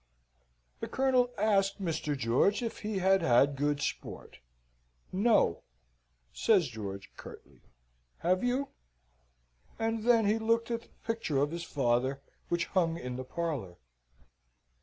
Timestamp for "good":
3.55-3.79